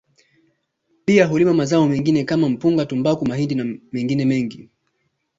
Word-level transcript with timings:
Pia 1.05 1.25
hulima 1.25 1.53
mazao 1.53 1.87
mengine 1.87 2.23
kama 2.23 2.49
mpunga 2.49 2.85
tumbaku 2.85 3.25
mahindi 3.25 3.55
na 3.55 3.77
mengine 3.91 4.25
mengi 4.25 4.69